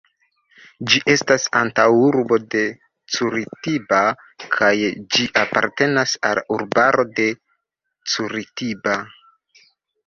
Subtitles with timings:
[0.93, 2.63] Ĝi estas antaŭurbo de
[3.17, 4.01] Curitiba
[4.57, 7.31] kaj ĝi apartenas al urbaro de
[8.15, 9.03] Curitiba.